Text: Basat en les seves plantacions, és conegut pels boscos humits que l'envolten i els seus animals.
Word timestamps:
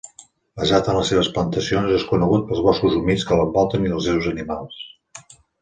Basat 0.61 0.87
en 0.93 0.97
les 0.99 1.11
seves 1.13 1.29
plantacions, 1.35 1.93
és 1.99 2.07
conegut 2.13 2.47
pels 2.49 2.63
boscos 2.71 2.97
humits 3.03 3.29
que 3.29 3.41
l'envolten 3.41 3.89
i 3.91 3.95
els 3.99 4.11
seus 4.11 4.31
animals. 4.37 4.85